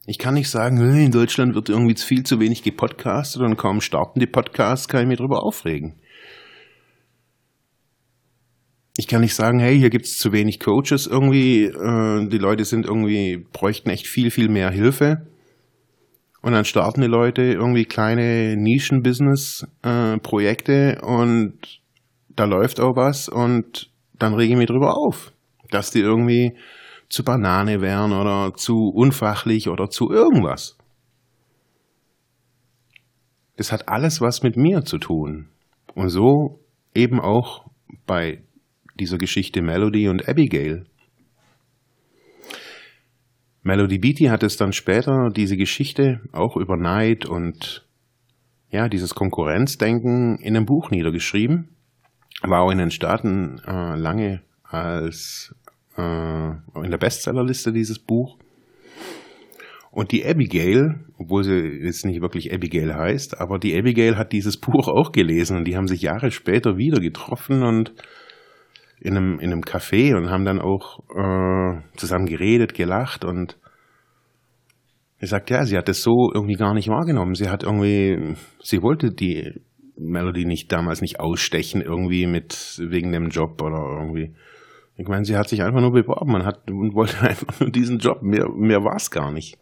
Ich 0.05 0.19
kann 0.19 0.35
nicht 0.35 0.49
sagen, 0.49 0.77
in 0.77 1.11
Deutschland 1.11 1.53
wird 1.53 1.67
irgendwie 1.67 1.95
viel 1.95 2.23
zu 2.23 2.39
wenig 2.39 2.63
gepodcastet 2.63 3.41
und 3.41 3.57
kaum 3.57 3.81
starten 3.81 4.21
die 4.21 4.25
Podcasts, 4.25 4.87
kann 4.87 5.01
ich 5.01 5.07
mich 5.07 5.17
darüber 5.17 5.43
aufregen. 5.43 5.95
Ich 8.99 9.07
kann 9.07 9.21
nicht 9.21 9.35
sagen, 9.35 9.59
hey, 9.59 9.77
hier 9.77 9.91
gibt's 9.91 10.17
zu 10.17 10.31
wenig 10.31 10.59
Coaches 10.59 11.05
irgendwie, 11.05 11.65
äh, 11.65 12.27
die 12.27 12.39
Leute 12.39 12.65
sind 12.65 12.87
irgendwie, 12.87 13.45
bräuchten 13.53 13.91
echt 13.91 14.07
viel, 14.07 14.31
viel 14.31 14.49
mehr 14.49 14.71
Hilfe. 14.71 15.27
Und 16.41 16.53
dann 16.53 16.65
starten 16.65 17.01
die 17.01 17.07
Leute 17.07 17.43
irgendwie 17.43 17.85
kleine 17.85 18.57
Nischen-Business-Projekte 18.57 20.97
äh, 20.99 21.05
und 21.05 21.59
da 22.29 22.45
läuft 22.45 22.79
auch 22.79 22.95
was 22.95 23.29
und 23.29 23.91
dann 24.17 24.33
rege 24.33 24.53
ich 24.53 24.57
mich 24.57 24.67
drüber 24.67 24.97
auf, 24.97 25.31
dass 25.69 25.91
die 25.91 25.99
irgendwie 25.99 26.57
zu 27.07 27.23
Banane 27.23 27.81
wären 27.81 28.13
oder 28.13 28.55
zu 28.55 28.89
unfachlich 28.95 29.69
oder 29.69 29.91
zu 29.91 30.09
irgendwas. 30.09 30.75
Das 33.57 33.71
hat 33.71 33.89
alles 33.89 34.21
was 34.21 34.41
mit 34.41 34.57
mir 34.57 34.85
zu 34.85 34.97
tun. 34.97 35.49
Und 35.93 36.09
so 36.09 36.61
eben 36.95 37.19
auch 37.19 37.67
bei 38.07 38.41
dieser 38.99 39.17
Geschichte 39.17 39.61
Melody 39.61 40.09
und 40.09 40.27
Abigail. 40.27 40.85
Melody 43.63 43.97
Beatty 43.97 44.25
hat 44.25 44.43
es 44.43 44.55
dann 44.55 44.71
später, 44.71 45.29
diese 45.29 45.57
Geschichte, 45.57 46.21
auch 46.31 46.55
über 46.55 46.77
Neid 46.77 47.25
und 47.25 47.85
ja, 48.69 48.87
dieses 48.89 49.13
Konkurrenzdenken 49.13 50.37
in 50.39 50.55
einem 50.55 50.65
Buch 50.65 50.89
niedergeschrieben. 50.91 51.69
War 52.43 52.61
auch 52.61 52.71
in 52.71 52.77
den 52.77 52.91
Staaten 52.91 53.59
äh, 53.65 53.95
lange 53.95 54.41
als 54.63 55.55
äh, 55.97 56.01
in 56.01 56.91
der 56.91 56.97
Bestsellerliste 56.97 57.73
dieses 57.73 57.99
Buch. 57.99 58.37
Und 59.91 60.11
die 60.11 60.25
Abigail, 60.25 60.99
obwohl 61.17 61.43
sie 61.43 61.55
jetzt 61.55 62.05
nicht 62.05 62.21
wirklich 62.21 62.53
Abigail 62.53 62.93
heißt, 62.93 63.41
aber 63.41 63.57
die 63.57 63.75
Abigail 63.77 64.15
hat 64.15 64.31
dieses 64.31 64.57
Buch 64.61 64.87
auch 64.87 65.11
gelesen 65.11 65.57
und 65.57 65.65
die 65.65 65.75
haben 65.75 65.87
sich 65.87 66.03
Jahre 66.03 66.31
später 66.31 66.77
wieder 66.77 66.99
getroffen 66.99 67.63
und 67.63 67.93
in 68.99 69.15
einem, 69.15 69.39
in 69.39 69.51
einem 69.51 69.61
Café 69.61 70.15
und 70.15 70.29
haben 70.29 70.45
dann 70.45 70.59
auch 70.59 70.99
äh, 71.09 71.81
zusammen 71.95 72.25
geredet, 72.25 72.73
gelacht 72.73 73.25
und 73.25 73.57
er 75.19 75.27
sagt, 75.27 75.49
ja, 75.49 75.65
sie 75.65 75.77
hat 75.77 75.87
das 75.87 76.03
so 76.03 76.31
irgendwie 76.33 76.55
gar 76.55 76.73
nicht 76.73 76.89
wahrgenommen. 76.89 77.33
Sie 77.33 77.49
hat 77.49 77.63
irgendwie, 77.63 78.35
sie 78.61 78.83
wollte 78.83 79.11
die 79.11 79.61
Melody 79.97 80.45
nicht 80.45 80.71
damals 80.71 81.01
nicht 81.01 81.19
ausstechen 81.19 81.81
irgendwie 81.81 82.27
mit 82.27 82.79
wegen 82.79 83.11
dem 83.11 83.29
Job 83.29 83.61
oder 83.61 83.97
irgendwie. 83.99 84.35
Ich 84.95 85.07
meine, 85.07 85.25
sie 85.25 85.35
hat 85.35 85.49
sich 85.49 85.63
einfach 85.63 85.81
nur 85.81 85.91
beworben 85.91 86.35
und 86.35 86.45
hat 86.45 86.69
und 86.69 86.93
wollte 86.93 87.19
einfach 87.21 87.59
nur 87.59 87.71
diesen 87.71 87.97
Job. 87.97 88.21
Mehr, 88.21 88.47
mehr 88.55 88.83
war 88.83 88.95
es 88.95 89.09
gar 89.09 89.31
nicht. 89.31 89.57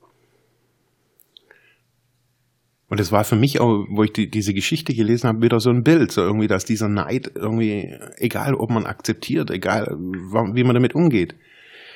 Und 2.95 3.01
es 3.01 3.11
war 3.11 3.25
für 3.25 3.35
mich 3.35 3.59
auch, 3.59 3.85
wo 3.89 4.03
ich 4.03 4.13
die, 4.13 4.31
diese 4.31 4.53
Geschichte 4.53 4.93
gelesen 4.93 5.27
habe, 5.27 5.41
wieder 5.41 5.59
so 5.59 5.69
ein 5.69 5.83
Bild, 5.83 6.13
so 6.13 6.21
irgendwie, 6.21 6.47
dass 6.47 6.63
dieser 6.63 6.87
Neid 6.87 7.29
irgendwie, 7.35 7.93
egal 8.15 8.55
ob 8.55 8.69
man 8.69 8.85
akzeptiert, 8.85 9.51
egal 9.51 9.97
wie 9.97 10.63
man 10.63 10.75
damit 10.75 10.95
umgeht, 10.95 11.35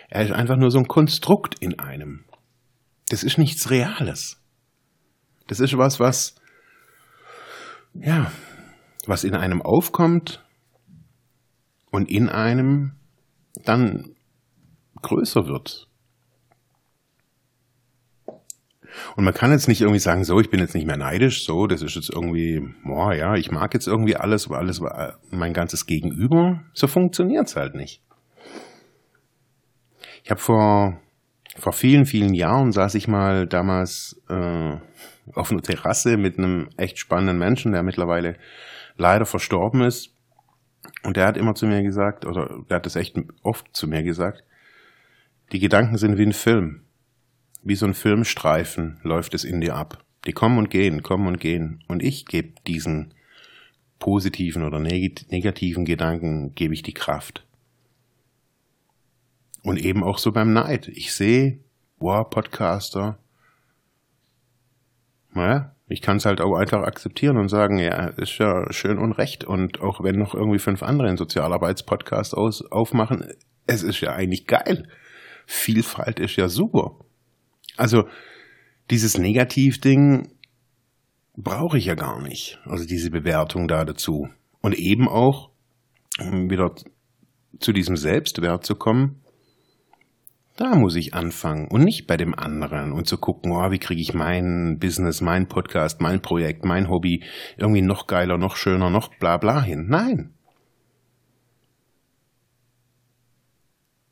er 0.09 0.23
ist 0.23 0.33
einfach 0.33 0.57
nur 0.57 0.71
so 0.71 0.77
ein 0.77 0.89
Konstrukt 0.89 1.55
in 1.61 1.79
einem. 1.79 2.25
Das 3.07 3.23
ist 3.23 3.37
nichts 3.37 3.69
Reales. 3.69 4.41
Das 5.47 5.61
ist 5.61 5.77
was, 5.77 6.01
was, 6.01 6.35
ja, 7.93 8.29
was 9.05 9.23
in 9.23 9.35
einem 9.35 9.61
aufkommt 9.61 10.43
und 11.91 12.11
in 12.11 12.27
einem 12.27 12.91
dann 13.63 14.17
größer 15.01 15.47
wird. 15.47 15.88
Und 19.15 19.23
man 19.23 19.33
kann 19.33 19.51
jetzt 19.51 19.67
nicht 19.67 19.81
irgendwie 19.81 19.99
sagen, 19.99 20.23
so, 20.23 20.39
ich 20.39 20.49
bin 20.49 20.59
jetzt 20.59 20.75
nicht 20.75 20.87
mehr 20.87 20.97
neidisch, 20.97 21.45
so, 21.45 21.67
das 21.67 21.81
ist 21.81 21.95
jetzt 21.95 22.09
irgendwie, 22.09 22.61
boah, 22.83 23.13
ja, 23.13 23.35
ich 23.35 23.51
mag 23.51 23.73
jetzt 23.73 23.87
irgendwie 23.87 24.15
alles, 24.15 24.49
alles, 24.49 24.81
mein 25.31 25.53
ganzes 25.53 25.85
Gegenüber. 25.85 26.63
So 26.73 26.87
funktioniert's 26.87 27.55
halt 27.55 27.75
nicht. 27.75 28.01
Ich 30.23 30.31
habe 30.31 30.41
vor, 30.41 30.99
vor 31.57 31.73
vielen, 31.73 32.05
vielen 32.05 32.33
Jahren 32.33 32.71
saß 32.71 32.95
ich 32.95 33.07
mal 33.07 33.47
damals 33.47 34.21
äh, 34.29 34.77
auf 35.33 35.51
einer 35.51 35.61
Terrasse 35.61 36.17
mit 36.17 36.37
einem 36.37 36.69
echt 36.77 36.99
spannenden 36.99 37.37
Menschen, 37.37 37.71
der 37.71 37.83
mittlerweile 37.83 38.35
leider 38.97 39.25
verstorben 39.25 39.81
ist. 39.81 40.15
Und 41.03 41.17
der 41.17 41.27
hat 41.27 41.37
immer 41.37 41.55
zu 41.55 41.65
mir 41.65 41.83
gesagt, 41.83 42.25
oder 42.25 42.61
der 42.69 42.75
hat 42.75 42.85
es 42.85 42.95
echt 42.95 43.17
oft 43.43 43.67
zu 43.73 43.87
mir 43.87 44.03
gesagt, 44.03 44.43
die 45.51 45.59
Gedanken 45.59 45.97
sind 45.97 46.17
wie 46.17 46.25
ein 46.25 46.33
Film. 46.33 46.81
Wie 47.61 47.75
so 47.75 47.85
ein 47.85 47.93
Filmstreifen 47.93 48.99
läuft 49.03 49.33
es 49.33 49.43
in 49.43 49.61
dir 49.61 49.75
ab. 49.75 50.03
Die 50.25 50.33
kommen 50.33 50.57
und 50.57 50.69
gehen, 50.69 51.03
kommen 51.03 51.27
und 51.27 51.39
gehen. 51.39 51.83
Und 51.87 52.03
ich 52.03 52.25
gebe 52.25 52.53
diesen 52.67 53.13
positiven 53.99 54.63
oder 54.63 54.79
negativen 54.79 55.85
Gedanken, 55.85 56.55
gebe 56.55 56.73
ich 56.73 56.83
die 56.83 56.93
Kraft. 56.93 57.45
Und 59.61 59.77
eben 59.77 60.03
auch 60.03 60.17
so 60.17 60.31
beim 60.31 60.53
Neid. 60.53 60.87
Ich 60.87 61.13
sehe, 61.13 61.59
wow, 61.97 62.29
Podcaster. 62.29 63.19
Naja, 65.33 65.75
ich 65.87 66.01
kann 66.01 66.17
es 66.17 66.25
halt 66.25 66.39
auch 66.39 66.55
einfach 66.55 66.83
akzeptieren 66.83 67.37
und 67.37 67.49
sagen, 67.49 67.77
ja, 67.77 68.07
ist 68.07 68.37
ja 68.37 68.71
schön 68.71 68.97
und 68.97 69.13
recht. 69.13 69.43
Und 69.43 69.81
auch 69.81 70.01
wenn 70.03 70.17
noch 70.17 70.33
irgendwie 70.33 70.59
fünf 70.59 70.81
andere 70.81 71.07
einen 71.07 71.17
Sozialarbeitspodcast 71.17 72.35
aufmachen, 72.35 73.33
es 73.67 73.83
ist 73.83 73.99
ja 74.01 74.13
eigentlich 74.13 74.47
geil. 74.47 74.87
Vielfalt 75.45 76.19
ist 76.19 76.35
ja 76.35 76.47
super. 76.47 76.99
Also 77.79 78.09
dieses 78.89 79.17
Negativding 79.17 80.33
brauche 81.37 81.77
ich 81.77 81.85
ja 81.85 81.95
gar 81.95 82.21
nicht. 82.21 82.59
Also 82.65 82.85
diese 82.85 83.09
Bewertung 83.09 83.69
da 83.69 83.85
dazu. 83.85 84.27
Und 84.59 84.77
eben 84.77 85.07
auch, 85.07 85.49
um 86.19 86.49
wieder 86.49 86.75
zu 87.59 87.71
diesem 87.71 87.95
Selbstwert 87.95 88.65
zu 88.65 88.75
kommen, 88.75 89.21
da 90.57 90.75
muss 90.75 90.97
ich 90.97 91.13
anfangen 91.13 91.69
und 91.69 91.85
nicht 91.85 92.05
bei 92.05 92.17
dem 92.17 92.35
anderen 92.35 92.91
und 92.91 93.07
zu 93.07 93.17
gucken, 93.17 93.53
oh, 93.53 93.71
wie 93.71 93.79
kriege 93.79 94.01
ich 94.01 94.13
mein 94.13 94.77
Business, 94.77 95.21
mein 95.21 95.47
Podcast, 95.47 96.01
mein 96.01 96.21
Projekt, 96.21 96.65
mein 96.65 96.89
Hobby 96.89 97.23
irgendwie 97.55 97.81
noch 97.81 98.07
geiler, 98.07 98.37
noch 98.37 98.57
schöner, 98.57 98.89
noch 98.89 99.15
bla 99.19 99.37
bla 99.37 99.61
hin. 99.61 99.85
Nein. 99.87 100.33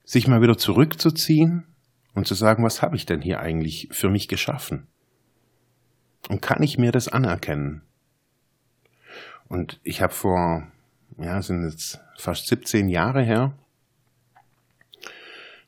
Sich 0.06 0.30
mal 0.30 0.42
wieder 0.42 0.58
zurückzuziehen 0.58 1.66
und 2.18 2.26
zu 2.26 2.34
sagen, 2.34 2.64
was 2.64 2.82
habe 2.82 2.96
ich 2.96 3.06
denn 3.06 3.22
hier 3.22 3.40
eigentlich 3.40 3.90
für 3.92 4.10
mich 4.10 4.28
geschaffen? 4.28 4.88
Und 6.30 6.42
kann 6.42 6.64
ich 6.64 6.80
mir 6.80 6.92
das 6.92 7.08
anerkennen? 7.08 7.84
Und 9.48 9.80
ich 9.84 10.02
habe 10.02 10.14
vor, 10.14 10.68
ja, 11.20 11.40
sind 11.44 11.64
jetzt 11.64 12.02
fast 12.18 12.48
17 12.48 12.90
Jahre 12.90 13.22
her, 13.22 13.54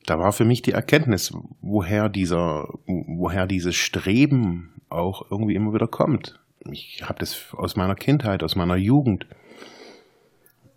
da 0.07 0.17
war 0.17 0.31
für 0.31 0.43
mich 0.43 0.63
die 0.63 0.71
Erkenntnis, 0.71 1.31
woher 1.61 2.09
dieser, 2.09 2.67
woher 2.87 3.45
dieses 3.45 3.75
Streben 3.75 4.73
auch 4.89 5.29
irgendwie 5.29 5.53
immer 5.53 5.71
wieder 5.71 5.87
kommt. 5.87 6.39
Ich 6.71 7.03
habe 7.03 7.19
das 7.19 7.53
aus 7.53 7.75
meiner 7.75 7.93
Kindheit, 7.93 8.41
aus 8.41 8.55
meiner 8.55 8.75
Jugend. 8.75 9.27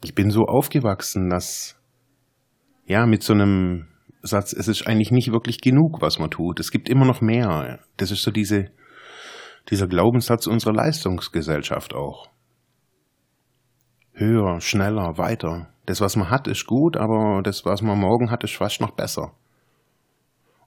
Ich 0.05 0.15
bin 0.15 0.31
so 0.31 0.43
aufgewachsen, 0.43 1.31
dass 1.31 1.81
ja 2.85 3.07
mit 3.07 3.23
so 3.23 3.33
einem 3.33 3.87
Satz, 4.23 4.53
es 4.53 4.69
ist 4.69 4.87
eigentlich 4.87 5.11
nicht 5.11 5.33
wirklich 5.33 5.61
genug, 5.61 6.01
was 6.01 6.19
man 6.19 6.31
tut. 6.31 6.61
Es 6.61 6.71
gibt 6.71 6.89
immer 6.89 7.05
noch 7.05 7.21
mehr. 7.21 7.81
Das 7.97 8.11
ist 8.11 8.23
so 8.23 8.31
diese, 8.31 8.71
dieser 9.71 9.89
Glaubenssatz 9.89 10.47
unserer 10.47 10.75
Leistungsgesellschaft 10.75 11.95
auch. 11.95 12.29
Höher, 14.13 14.61
schneller, 14.61 15.19
weiter. 15.19 15.69
Das, 15.87 16.01
was 16.01 16.17
man 16.17 16.31
hat, 16.31 16.47
ist 16.47 16.67
gut, 16.67 16.97
aber 16.97 17.43
das, 17.43 17.65
was 17.65 17.83
man 17.83 17.99
morgen 17.99 18.31
hat, 18.31 18.45
ist 18.45 18.55
fast 18.55 18.81
noch 18.81 18.93
besser. 18.93 19.33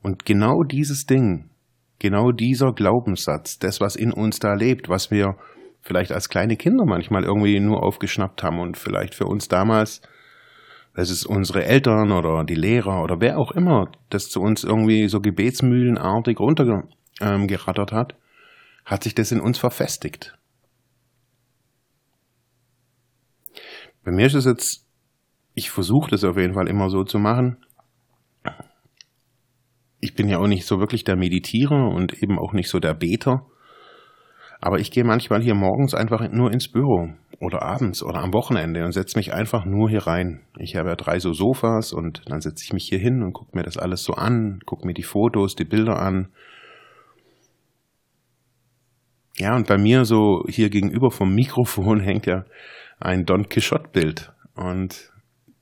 Und 0.01 0.25
genau 0.25 0.63
dieses 0.63 1.05
Ding, 1.05 1.49
genau 1.99 2.31
dieser 2.31 2.73
Glaubenssatz, 2.73 3.57
das, 3.57 3.79
was 3.79 3.95
in 3.95 4.11
uns 4.11 4.39
da 4.39 4.53
lebt, 4.53 4.89
was 4.89 5.11
wir 5.11 5.37
vielleicht 5.81 6.11
als 6.11 6.29
kleine 6.29 6.57
Kinder 6.57 6.83
manchmal 6.85 7.23
irgendwie 7.23 7.59
nur 7.59 7.83
aufgeschnappt 7.83 8.43
haben 8.43 8.59
und 8.59 8.75
vielleicht 8.77 9.15
für 9.15 9.25
uns 9.25 9.47
damals 9.47 10.01
es 11.09 11.25
unsere 11.25 11.65
Eltern 11.65 12.11
oder 12.11 12.45
die 12.45 12.55
Lehrer 12.55 13.03
oder 13.03 13.19
wer 13.19 13.37
auch 13.37 13.51
immer 13.51 13.91
das 14.09 14.29
zu 14.29 14.39
uns 14.39 14.63
irgendwie 14.63 15.09
so 15.09 15.19
gebetsmühlenartig 15.19 16.39
runtergerattert 16.39 17.91
ähm, 17.91 17.97
hat, 17.97 18.15
hat 18.85 19.03
sich 19.03 19.13
das 19.13 19.31
in 19.31 19.41
uns 19.41 19.57
verfestigt. 19.57 20.37
Bei 24.05 24.11
mir 24.11 24.27
ist 24.27 24.35
es 24.35 24.45
jetzt, 24.45 24.87
ich 25.53 25.69
versuche 25.69 26.11
das 26.11 26.23
auf 26.23 26.37
jeden 26.37 26.53
Fall 26.53 26.69
immer 26.69 26.89
so 26.89 27.03
zu 27.03 27.19
machen. 27.19 27.57
Ich 29.99 30.13
bin 30.13 30.29
ja 30.29 30.37
auch 30.37 30.47
nicht 30.47 30.65
so 30.65 30.79
wirklich 30.79 31.03
der 31.03 31.17
Meditierer 31.17 31.89
und 31.89 32.13
eben 32.21 32.39
auch 32.39 32.53
nicht 32.53 32.69
so 32.69 32.79
der 32.79 32.93
Beter. 32.93 33.47
Aber 34.65 34.79
ich 34.79 34.89
gehe 34.89 35.03
manchmal 35.03 35.43
hier 35.43 35.53
morgens 35.53 35.93
einfach 35.93 36.27
nur 36.31 36.51
ins 36.51 36.67
Büro 36.67 37.13
oder 37.39 37.61
abends 37.61 38.01
oder 38.01 38.23
am 38.23 38.33
Wochenende 38.33 38.83
und 38.83 38.93
setze 38.93 39.15
mich 39.15 39.31
einfach 39.31 39.63
nur 39.63 39.91
hier 39.91 40.07
rein. 40.07 40.41
Ich 40.57 40.75
habe 40.75 40.89
ja 40.89 40.95
drei 40.95 41.19
so 41.19 41.33
Sofas 41.33 41.93
und 41.93 42.23
dann 42.25 42.41
setze 42.41 42.63
ich 42.63 42.73
mich 42.73 42.89
hier 42.89 42.97
hin 42.97 43.21
und 43.21 43.33
gucke 43.33 43.55
mir 43.55 43.61
das 43.61 43.77
alles 43.77 44.03
so 44.03 44.13
an, 44.13 44.61
gucke 44.65 44.87
mir 44.87 44.95
die 44.95 45.03
Fotos, 45.03 45.53
die 45.53 45.65
Bilder 45.65 45.99
an. 45.99 46.29
Ja, 49.37 49.55
und 49.55 49.67
bei 49.67 49.77
mir 49.77 50.03
so 50.03 50.43
hier 50.47 50.71
gegenüber 50.71 51.11
vom 51.11 51.35
Mikrofon 51.35 51.99
hängt 52.03 52.25
ja 52.25 52.45
ein 52.99 53.23
Don 53.25 53.47
Quixote-Bild. 53.47 54.33
Und 54.55 55.11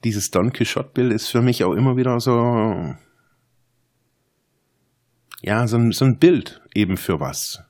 dieses 0.05 0.31
Don 0.31 0.53
Quixote-Bild 0.53 1.11
ist 1.11 1.27
für 1.27 1.41
mich 1.41 1.65
auch 1.65 1.73
immer 1.73 1.97
wieder 1.97 2.21
so, 2.21 2.95
ja, 5.41 5.67
so 5.67 5.91
so 5.91 6.05
ein 6.05 6.19
Bild 6.19 6.61
eben 6.73 6.95
für 6.95 7.19
was 7.19 7.65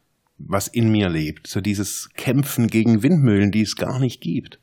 was 0.48 0.68
in 0.68 0.92
mir 0.92 1.10
lebt, 1.10 1.48
so 1.48 1.62
dieses 1.62 2.10
Kämpfen 2.16 2.68
gegen 2.68 3.04
Windmühlen, 3.04 3.52
die 3.52 3.62
es 3.62 3.76
gar 3.76 4.00
nicht 4.00 4.22
gibt. 4.22 4.60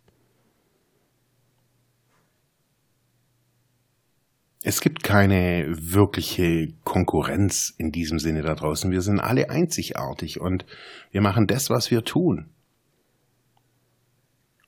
Es 4.62 4.82
gibt 4.82 5.02
keine 5.02 5.66
wirkliche 5.68 6.74
Konkurrenz 6.84 7.74
in 7.78 7.92
diesem 7.92 8.18
Sinne 8.18 8.42
da 8.42 8.54
draußen. 8.54 8.90
Wir 8.90 9.00
sind 9.00 9.18
alle 9.18 9.48
einzigartig 9.48 10.40
und 10.40 10.66
wir 11.10 11.22
machen 11.22 11.46
das, 11.46 11.70
was 11.70 11.90
wir 11.90 12.04
tun. 12.04 12.50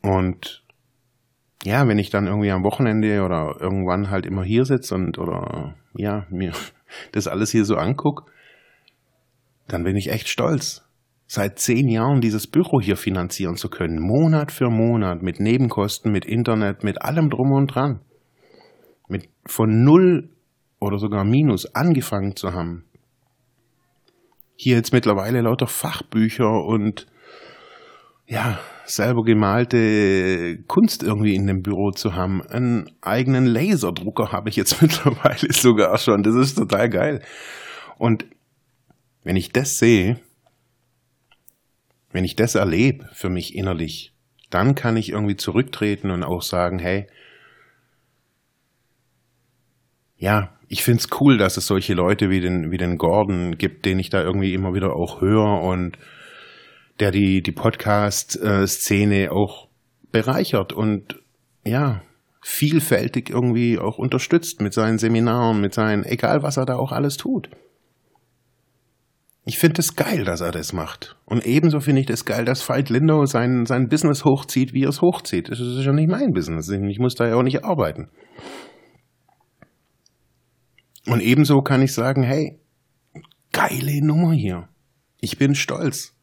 Und 0.01 0.65
ja, 1.63 1.87
wenn 1.87 1.99
ich 1.99 2.11
dann 2.11 2.27
irgendwie 2.27 2.51
am 2.51 2.65
Wochenende 2.65 3.23
oder 3.23 3.57
irgendwann 3.61 4.11
halt 4.11 4.25
immer 4.25 4.43
hier 4.43 4.65
sitze 4.65 4.95
und 4.95 5.19
oder 5.19 5.77
ja, 5.95 6.27
mir 6.31 6.53
das 7.13 7.29
alles 7.29 7.51
hier 7.51 7.67
so 7.67 7.77
anguck, 7.77 8.33
dann 9.69 9.85
bin 9.85 9.97
ich 9.97 10.11
echt 10.11 10.29
stolz 10.29 10.82
seit 11.33 11.59
zehn 11.59 11.89
Jahren 11.89 12.21
dieses 12.21 12.47
Büro 12.47 12.79
hier 12.79 12.99
finanzieren 12.99 13.57
zu 13.57 13.71
können, 13.71 13.99
Monat 13.99 14.53
für 14.53 14.69
Monat, 14.69 15.23
mit 15.23 15.41
Nebenkosten, 15.41 16.13
mit 16.13 16.27
Internet, 16.27 16.85
mit 16.85 17.01
allem 17.01 17.31
drum 17.31 17.53
und 17.53 17.69
dran. 17.69 18.01
Mit 19.09 19.31
von 19.47 19.83
null 19.83 20.29
oder 20.79 20.99
sogar 20.99 21.25
minus 21.25 21.75
angefangen 21.75 22.37
zu 22.37 22.53
haben. 22.53 22.85
Hier 24.57 24.77
jetzt 24.77 24.93
mittlerweile 24.93 25.41
lauter 25.41 25.69
Fachbücher 25.69 26.67
und 26.67 27.07
ja, 28.27 28.61
selber 28.85 29.23
gemalte 29.25 30.59
Kunst 30.67 31.03
irgendwie 31.03 31.35
in 31.35 31.47
dem 31.47 31.63
Büro 31.63 31.93
zu 31.93 32.15
haben. 32.15 32.43
Einen 32.43 32.91
eigenen 33.01 33.47
Laserdrucker 33.47 34.33
habe 34.33 34.51
ich 34.51 34.57
jetzt 34.57 34.83
mittlerweile 34.83 35.51
sogar 35.51 35.97
schon. 35.97 36.25
Das 36.25 36.35
ist 36.35 36.57
total 36.57 36.91
geil. 36.91 37.23
Und 37.97 38.27
wenn 39.25 39.37
ich 39.37 39.51
das 39.51 39.79
sehe, 39.79 40.21
wenn 42.13 42.25
ich 42.25 42.37
das 42.37 42.55
erlebe 42.55 43.09
für 43.13 43.29
mich 43.29 43.55
innerlich, 43.55 44.13
dann 44.51 44.75
kann 44.75 44.97
ich 44.97 45.11
irgendwie 45.11 45.37
zurücktreten 45.37 46.11
und 46.11 46.23
auch 46.23 46.43
sagen, 46.43 46.79
hey, 46.79 47.07
ja, 50.17 50.57
ich 50.69 50.85
find's 50.85 51.09
cool, 51.21 51.37
dass 51.37 51.57
es 51.57 51.67
solche 51.67 51.95
Leute 51.95 52.31
wie 52.31 52.41
den, 52.41 52.71
wie 52.71 52.77
den 52.77 52.97
Gordon 52.97 53.59
gibt, 53.59 53.85
den 53.85 53.99
ich 53.99 54.09
da 54.09 54.23
irgendwie 54.23 54.55
immer 54.55 54.73
wieder 54.75 54.95
auch 54.95 55.21
höre 55.21 55.61
und 55.63 55.99
der 57.01 57.11
die, 57.11 57.43
die 57.43 57.53
Podcast-Szene 57.53 59.33
auch 59.33 59.69
bereichert 60.13 60.73
und 60.73 61.19
ja, 61.65 62.03
vielfältig 62.41 63.31
irgendwie 63.31 63.79
auch 63.79 63.99
unterstützt 63.99 64.61
mit 64.61 64.73
seinen 64.73 64.99
Seminaren, 64.99 65.61
mit 65.61 65.75
seinen, 65.75 66.05
egal 66.05 66.43
was 66.43 66.57
er 66.57 66.67
da 66.67 66.77
auch 66.77 66.93
alles 66.93 67.17
tut. 67.17 67.49
Ich 69.45 69.59
finde 69.59 69.81
es 69.81 69.97
geil, 69.97 70.25
dass 70.25 70.41
er 70.41 70.53
das 70.53 70.73
macht. 70.73 71.17
Und 71.25 71.45
ebenso 71.45 71.81
finde 71.81 72.01
ich 72.01 72.07
das 72.07 72.25
geil, 72.25 72.45
dass 72.45 72.69
Veit 72.69 72.91
Lindau 72.91 73.27
sein, 73.27 73.67
sein 73.67 73.89
Business 73.89 74.25
hochzieht, 74.25 74.73
wie 74.73 74.85
er 74.85 74.91
es 74.91 75.03
hochzieht. 75.03 75.51
Das 75.51 75.59
ist 75.59 75.85
ja 75.85 75.93
nicht 75.93 76.09
mein 76.09 76.33
Business. 76.33 76.69
Ich 76.69 76.99
muss 77.01 77.17
da 77.17 77.27
ja 77.27 77.35
auch 77.35 77.43
nicht 77.43 77.65
arbeiten. 77.65 78.09
Und 81.07 81.21
ebenso 81.21 81.61
kann 81.63 81.83
ich 81.83 81.93
sagen, 81.93 82.23
hey, 82.23 82.61
geile 83.51 84.05
Nummer 84.05 84.33
hier. 84.33 84.69
Ich 85.21 85.39
bin 85.39 85.57
stolz. 85.57 86.15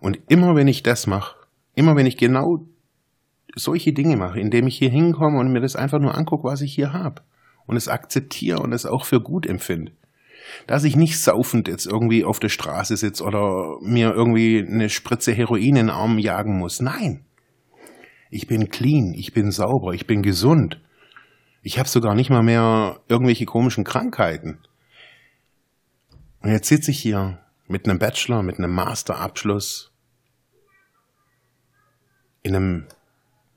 Und 0.00 0.20
immer 0.28 0.54
wenn 0.54 0.68
ich 0.68 0.84
das 0.84 1.08
mache, 1.08 1.36
immer 1.74 1.96
wenn 1.96 2.06
ich 2.06 2.16
genau 2.16 2.66
solche 3.56 3.92
Dinge 3.92 4.16
mache, 4.16 4.38
indem 4.38 4.68
ich 4.68 4.78
hier 4.78 4.90
hinkomme 4.90 5.38
und 5.38 5.52
mir 5.52 5.60
das 5.60 5.74
einfach 5.74 5.98
nur 5.98 6.16
angucke, 6.16 6.44
was 6.44 6.60
ich 6.60 6.74
hier 6.74 6.92
habe 6.92 7.22
und 7.66 7.76
es 7.76 7.88
akzeptiere 7.88 8.60
und 8.60 8.72
es 8.72 8.86
auch 8.86 9.04
für 9.04 9.20
gut 9.20 9.46
empfinde, 9.46 9.92
dass 10.66 10.84
ich 10.84 10.96
nicht 10.96 11.20
saufend 11.20 11.68
jetzt 11.68 11.86
irgendwie 11.86 12.24
auf 12.24 12.40
der 12.40 12.48
Straße 12.48 12.96
sitze 12.96 13.24
oder 13.24 13.76
mir 13.80 14.12
irgendwie 14.12 14.64
eine 14.66 14.88
Spritze 14.88 15.32
Heroin 15.32 15.62
in 15.62 15.74
den 15.74 15.90
Arm 15.90 16.18
jagen 16.18 16.58
muss. 16.58 16.80
Nein. 16.80 17.24
Ich 18.30 18.46
bin 18.46 18.68
clean, 18.68 19.14
ich 19.14 19.32
bin 19.32 19.50
sauber, 19.50 19.92
ich 19.92 20.06
bin 20.06 20.22
gesund. 20.22 20.80
Ich 21.62 21.78
habe 21.78 21.88
sogar 21.88 22.14
nicht 22.14 22.30
mal 22.30 22.42
mehr 22.42 23.00
irgendwelche 23.08 23.46
komischen 23.46 23.84
Krankheiten. 23.84 24.58
Und 26.42 26.50
jetzt 26.50 26.68
sitze 26.68 26.90
ich 26.90 27.00
hier 27.00 27.40
mit 27.66 27.88
einem 27.88 27.98
Bachelor, 27.98 28.42
mit 28.42 28.58
einem 28.58 28.72
Masterabschluss, 28.72 29.92
in 32.42 32.54
einem, 32.54 32.86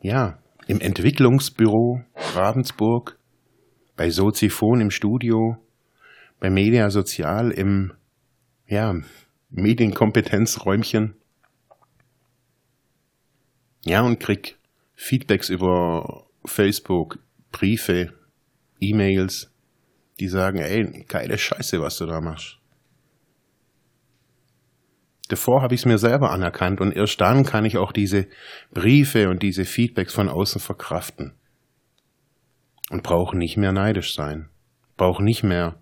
ja, 0.01 0.39
im 0.67 0.81
Entwicklungsbüro 0.81 2.01
Ravensburg, 2.33 3.19
bei 3.95 4.09
Soziphon 4.09 4.81
im 4.81 4.91
Studio, 4.91 5.57
bei 6.39 6.49
Media 6.49 6.89
Sozial 6.89 7.51
im 7.51 7.93
ja, 8.67 8.95
Medienkompetenzräumchen. 9.49 11.15
Ja, 13.85 14.01
und 14.01 14.19
krieg 14.19 14.57
Feedbacks 14.95 15.49
über 15.49 16.27
Facebook, 16.45 17.19
Briefe, 17.51 18.13
E-Mails, 18.79 19.51
die 20.19 20.27
sagen, 20.27 20.59
ey, 20.59 21.05
geile 21.07 21.37
Scheiße, 21.37 21.81
was 21.81 21.97
du 21.97 22.05
da 22.05 22.21
machst. 22.21 22.57
Davor 25.29 25.61
habe 25.61 25.75
ich 25.75 25.81
es 25.81 25.85
mir 25.85 25.99
selber 25.99 26.31
anerkannt 26.31 26.81
und 26.81 26.91
erst 26.91 27.21
dann 27.21 27.45
kann 27.45 27.63
ich 27.63 27.77
auch 27.77 27.91
diese 27.91 28.27
Briefe 28.71 29.29
und 29.29 29.43
diese 29.43 29.63
Feedbacks 29.63 30.13
von 30.13 30.27
außen 30.27 30.59
verkraften. 30.59 31.33
Und 32.89 33.03
brauche 33.03 33.37
nicht 33.37 33.55
mehr 33.55 33.71
neidisch 33.71 34.15
sein. 34.15 34.49
Brauche 34.97 35.23
nicht 35.23 35.43
mehr 35.43 35.79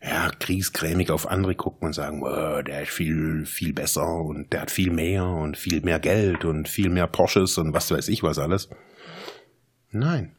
ja, 0.00 0.30
kriesgrämig 0.38 1.10
auf 1.10 1.28
andere 1.28 1.54
gucken 1.54 1.86
und 1.86 1.92
sagen, 1.92 2.22
oh, 2.22 2.62
der 2.62 2.82
ist 2.82 2.92
viel, 2.92 3.44
viel 3.46 3.72
besser 3.72 4.06
und 4.06 4.52
der 4.52 4.62
hat 4.62 4.70
viel 4.70 4.92
mehr 4.92 5.26
und 5.26 5.56
viel 5.56 5.80
mehr 5.80 5.98
Geld 5.98 6.44
und 6.44 6.68
viel 6.68 6.88
mehr 6.88 7.08
Porsches 7.08 7.58
und 7.58 7.72
was 7.72 7.90
weiß 7.90 8.08
ich 8.08 8.22
was 8.22 8.38
alles. 8.38 8.68
Nein. 9.90 10.36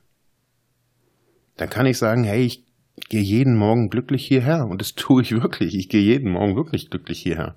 Dann 1.58 1.70
kann 1.70 1.86
ich 1.86 1.98
sagen, 1.98 2.24
hey, 2.24 2.46
ich 2.46 2.66
gehe 3.10 3.22
jeden 3.22 3.58
Morgen 3.58 3.90
glücklich 3.90 4.26
hierher 4.26 4.66
und 4.66 4.82
das 4.82 4.94
tue 4.96 5.22
ich 5.22 5.32
wirklich. 5.32 5.76
Ich 5.76 5.90
gehe 5.90 6.02
jeden 6.02 6.32
Morgen 6.32 6.56
wirklich 6.56 6.90
glücklich 6.90 7.22
hierher. 7.22 7.56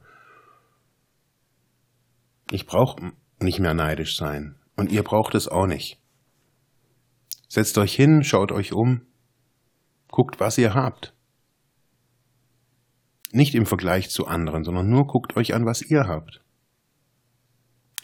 Ich 2.51 2.67
brauche 2.67 3.13
nicht 3.41 3.61
mehr 3.61 3.75
neidisch 3.75 4.17
sein. 4.17 4.57
Und 4.77 4.91
ihr 4.91 5.03
braucht 5.03 5.35
es 5.35 5.49
auch 5.49 5.67
nicht. 5.67 6.01
Setzt 7.49 7.77
euch 7.79 7.95
hin, 7.95 8.25
schaut 8.25 8.51
euch 8.51 8.73
um, 8.73 9.03
guckt, 10.09 10.41
was 10.41 10.57
ihr 10.59 10.75
habt. 10.75 11.12
Nicht 13.33 13.55
im 13.55 13.67
Vergleich 13.67 14.11
zu 14.11 14.27
anderen, 14.27 14.63
sondern 14.63 14.89
nur 14.89 15.07
guckt 15.07 15.37
euch 15.37 15.55
an, 15.55 15.67
was 15.67 15.83
ihr 15.83 16.07
habt. 16.07 16.43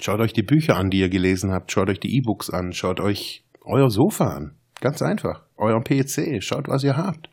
Schaut 0.01 0.21
euch 0.21 0.33
die 0.33 0.43
Bücher 0.43 0.77
an, 0.77 0.91
die 0.91 1.01
ihr 1.01 1.09
gelesen 1.09 1.53
habt, 1.53 1.71
schaut 1.71 1.89
euch 1.89 2.01
die 2.01 2.17
E-Books 2.17 2.51
an, 2.51 2.73
schaut 2.73 2.99
euch 2.99 3.45
euer 3.63 3.91
Sofa 3.91 4.29
an. 4.29 4.57
Ganz 4.81 5.03
einfach. 5.03 5.43
Euer 5.57 5.83
PC, 5.83 6.43
schaut, 6.43 6.69
was 6.69 6.83
ihr 6.85 6.97
habt. 6.97 7.31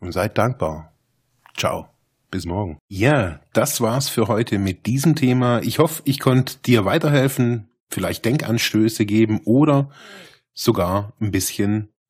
Und 0.00 0.12
seid 0.12 0.38
dankbar. 0.38 0.92
Ciao. 1.56 1.88
Bis 2.30 2.44
morgen. 2.44 2.78
Ja, 2.88 3.40
das 3.54 3.80
war's 3.80 4.10
für 4.10 4.28
heute 4.28 4.58
mit 4.58 4.84
diesem 4.84 5.16
Thema. 5.16 5.60
Ich 5.62 5.78
hoffe, 5.78 6.02
ich 6.04 6.20
konnte 6.20 6.58
dir 6.58 6.84
weiterhelfen, 6.84 7.68
vielleicht 7.88 8.26
Denkanstöße 8.26 9.06
geben 9.06 9.40
oder 9.44 9.90
sogar 10.52 11.14
ein 11.20 11.30
bisschen 11.30 11.88